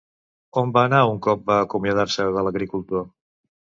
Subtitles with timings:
[0.61, 3.05] On va anar un cop va acomiadar-se de l'agricultor?